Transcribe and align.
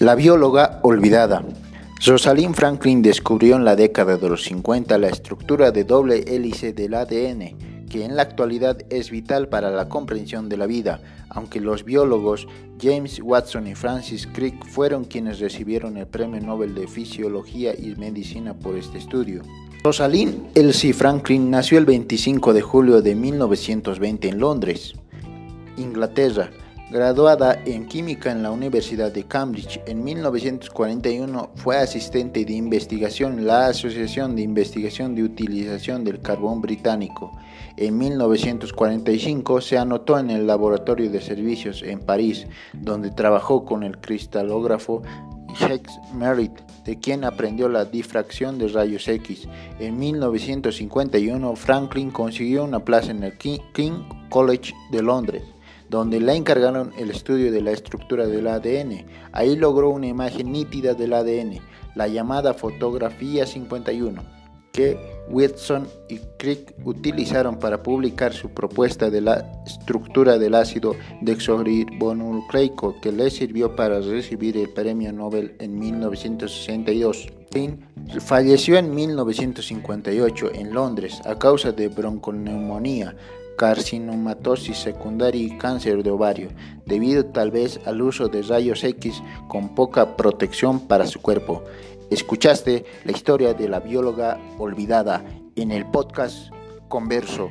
La 0.00 0.14
bióloga 0.14 0.80
olvidada. 0.82 1.44
Rosalind 2.06 2.54
Franklin 2.54 3.02
descubrió 3.02 3.56
en 3.56 3.66
la 3.66 3.76
década 3.76 4.16
de 4.16 4.30
los 4.30 4.44
50 4.44 4.96
la 4.96 5.08
estructura 5.08 5.72
de 5.72 5.84
doble 5.84 6.24
hélice 6.26 6.72
del 6.72 6.94
ADN, 6.94 7.86
que 7.86 8.06
en 8.06 8.16
la 8.16 8.22
actualidad 8.22 8.78
es 8.88 9.10
vital 9.10 9.48
para 9.48 9.70
la 9.70 9.90
comprensión 9.90 10.48
de 10.48 10.56
la 10.56 10.64
vida, 10.64 11.02
aunque 11.28 11.60
los 11.60 11.84
biólogos 11.84 12.48
James 12.80 13.20
Watson 13.22 13.66
y 13.66 13.74
Francis 13.74 14.26
Crick 14.26 14.64
fueron 14.64 15.04
quienes 15.04 15.38
recibieron 15.38 15.98
el 15.98 16.06
Premio 16.06 16.40
Nobel 16.40 16.74
de 16.74 16.88
Fisiología 16.88 17.74
y 17.78 17.94
Medicina 17.96 18.54
por 18.54 18.76
este 18.76 18.96
estudio. 18.96 19.42
Rosalind 19.84 20.46
Elsie 20.54 20.94
Franklin 20.94 21.50
nació 21.50 21.76
el 21.76 21.84
25 21.84 22.54
de 22.54 22.62
julio 22.62 23.02
de 23.02 23.14
1920 23.14 24.28
en 24.30 24.38
Londres, 24.38 24.94
Inglaterra 25.76 26.50
Graduada 26.90 27.56
en 27.66 27.86
química 27.86 28.32
en 28.32 28.42
la 28.42 28.50
Universidad 28.50 29.12
de 29.12 29.22
Cambridge 29.22 29.80
en 29.86 30.02
1941, 30.02 31.50
fue 31.54 31.76
asistente 31.76 32.44
de 32.44 32.54
investigación 32.54 33.38
en 33.38 33.46
la 33.46 33.68
Asociación 33.68 34.34
de 34.34 34.42
Investigación 34.42 35.14
de 35.14 35.22
Utilización 35.22 36.02
del 36.02 36.20
Carbón 36.20 36.60
Británico. 36.60 37.30
En 37.76 37.96
1945 37.96 39.60
se 39.60 39.78
anotó 39.78 40.18
en 40.18 40.30
el 40.30 40.48
Laboratorio 40.48 41.08
de 41.08 41.20
Servicios 41.20 41.84
en 41.84 42.00
París, 42.00 42.48
donde 42.72 43.12
trabajó 43.12 43.64
con 43.64 43.84
el 43.84 44.00
cristalógrafo 44.00 45.02
Jacques 45.60 45.96
Merritt, 46.12 46.58
de 46.84 46.98
quien 46.98 47.22
aprendió 47.22 47.68
la 47.68 47.84
difracción 47.84 48.58
de 48.58 48.66
rayos 48.66 49.06
X. 49.06 49.46
En 49.78 49.96
1951, 49.96 51.54
Franklin 51.54 52.10
consiguió 52.10 52.64
una 52.64 52.84
plaza 52.84 53.12
en 53.12 53.22
el 53.22 53.38
King 53.38 54.02
College 54.28 54.74
de 54.90 55.02
Londres 55.02 55.44
donde 55.90 56.20
le 56.20 56.34
encargaron 56.36 56.92
el 56.96 57.10
estudio 57.10 57.50
de 57.50 57.60
la 57.60 57.72
estructura 57.72 58.26
del 58.26 58.46
ADN. 58.46 59.04
Ahí 59.32 59.56
logró 59.56 59.90
una 59.90 60.06
imagen 60.06 60.52
nítida 60.52 60.94
del 60.94 61.12
ADN, 61.12 61.58
la 61.96 62.06
llamada 62.06 62.54
fotografía 62.54 63.44
51, 63.44 64.22
que 64.72 64.96
Whitson 65.28 65.88
y 66.08 66.18
Crick 66.38 66.74
utilizaron 66.84 67.58
para 67.58 67.82
publicar 67.82 68.32
su 68.32 68.50
propuesta 68.50 69.10
de 69.10 69.20
la 69.20 69.64
estructura 69.66 70.38
del 70.38 70.54
ácido 70.54 70.94
desoxirribonucleico 71.22 73.00
que 73.00 73.10
le 73.10 73.28
sirvió 73.28 73.74
para 73.74 74.00
recibir 74.00 74.56
el 74.56 74.70
premio 74.70 75.12
Nobel 75.12 75.56
en 75.58 75.76
1962. 75.76 77.26
Falleció 78.20 78.76
en 78.76 78.94
1958 78.94 80.52
en 80.54 80.72
Londres 80.72 81.20
a 81.24 81.36
causa 81.36 81.72
de 81.72 81.88
bronconeumonía 81.88 83.16
carcinomatosis 83.60 84.78
secundaria 84.78 85.42
y 85.42 85.58
cáncer 85.58 86.02
de 86.02 86.10
ovario, 86.10 86.48
debido 86.86 87.26
tal 87.26 87.50
vez 87.50 87.78
al 87.84 88.00
uso 88.00 88.28
de 88.28 88.40
rayos 88.40 88.82
X 88.82 89.22
con 89.48 89.74
poca 89.74 90.16
protección 90.16 90.80
para 90.88 91.06
su 91.06 91.20
cuerpo. 91.20 91.62
Escuchaste 92.08 92.86
la 93.04 93.12
historia 93.12 93.52
de 93.52 93.68
la 93.68 93.80
bióloga 93.80 94.40
olvidada 94.58 95.22
en 95.56 95.72
el 95.72 95.84
podcast 95.84 96.50
Converso. 96.88 97.50